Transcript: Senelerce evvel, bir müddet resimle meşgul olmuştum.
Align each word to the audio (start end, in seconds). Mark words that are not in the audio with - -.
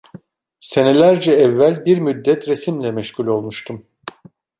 Senelerce 0.59 1.31
evvel, 1.33 1.85
bir 1.85 1.97
müddet 1.99 2.47
resimle 2.47 2.91
meşgul 2.91 3.27
olmuştum. 3.27 3.85